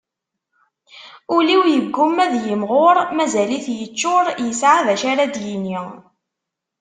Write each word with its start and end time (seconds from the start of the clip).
Ul-iw 1.35 1.63
yegguma 1.73 2.19
ad 2.25 2.33
yemɣur, 2.45 2.97
mazal-it 3.17 3.67
yeččur, 3.77 4.25
yesɛa 4.47 4.85
d 4.85 4.87
acu 4.93 5.05
ara 5.11 5.25
d-yini. 5.33 5.79